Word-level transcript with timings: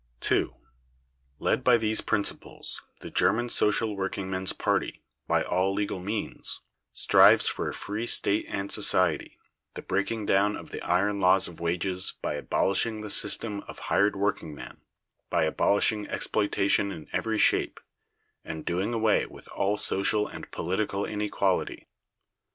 II. 0.31 0.47
Led 1.37 1.63
by 1.63 1.77
these 1.77 2.01
principles, 2.01 2.81
the 3.01 3.11
German 3.11 3.49
Social 3.49 3.95
Workingmen's 3.95 4.51
party, 4.51 5.03
by 5.27 5.43
all 5.43 5.75
legal 5.75 5.99
means, 5.99 6.61
strives 6.91 7.47
for 7.47 7.69
a 7.69 7.73
free 7.75 8.07
state 8.07 8.47
and 8.49 8.71
society, 8.71 9.37
the 9.75 9.83
breaking 9.83 10.25
down 10.25 10.57
of 10.57 10.71
the 10.71 10.81
iron 10.81 11.19
laws 11.19 11.47
of 11.47 11.59
wages 11.59 12.13
by 12.19 12.33
abolishing 12.33 13.01
the 13.01 13.11
system 13.11 13.59
of 13.67 13.77
hired 13.77 14.15
workingmen, 14.15 14.77
by 15.29 15.43
abolishing 15.43 16.07
exploitation 16.07 16.91
in 16.91 17.07
every 17.13 17.37
shape, 17.37 17.79
and 18.43 18.65
doing 18.65 18.95
away 18.95 19.27
with 19.27 19.47
all 19.49 19.77
social 19.77 20.27
and 20.27 20.49
political 20.49 21.05
inequality. 21.05 21.85